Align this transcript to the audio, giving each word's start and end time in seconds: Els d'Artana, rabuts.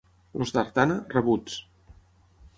Els 0.39 0.53
d'Artana, 0.55 0.95
rabuts. 1.13 1.61